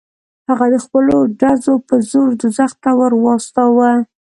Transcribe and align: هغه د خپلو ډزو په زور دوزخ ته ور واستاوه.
هغه 0.49 0.65
د 0.73 0.75
خپلو 0.85 1.17
ډزو 1.39 1.73
په 1.87 1.95
زور 2.09 2.29
دوزخ 2.41 2.71
ته 2.83 2.89
ور 2.99 3.13
واستاوه. 3.23 3.91